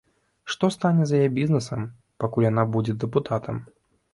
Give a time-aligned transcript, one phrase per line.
[0.53, 1.85] Што стане з яе бізнесам,
[2.25, 3.65] пакуль яна будзе дэпутатам?